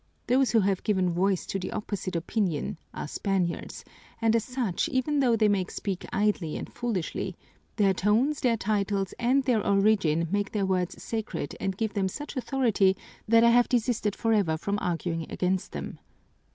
[0.25, 3.85] Those who have given voice to the opposite opinion are Spaniards,
[4.19, 7.35] and as such, even though they may speak idly and foolishly,
[7.75, 12.35] their tones, their titles, and their origin make their words sacred and give them such
[12.35, 15.99] authority that I have desisted forever from arguing against them.